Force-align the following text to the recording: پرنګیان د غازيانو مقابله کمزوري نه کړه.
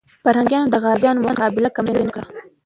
پرنګیان 0.23 0.65
د 0.69 0.75
غازيانو 0.83 1.25
مقابله 1.27 1.69
کمزوري 1.75 2.03
نه 2.07 2.11
کړه. 2.15 2.27